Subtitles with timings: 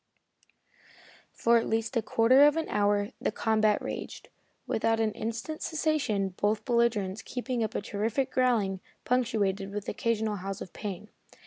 [1.31, 4.29] For at least a quarter of an hour the combat raged,
[4.65, 10.59] without an instant's cessation, both belligerents keeping up a terrific growling, punctuated with occasional howls
[10.59, 11.09] of pain.